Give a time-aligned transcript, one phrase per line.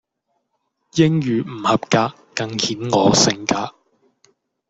[0.97, 3.75] 英語唔合格更顯我性格